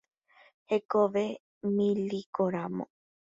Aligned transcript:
Hekove 0.69 1.23
milíkoramo. 1.75 2.83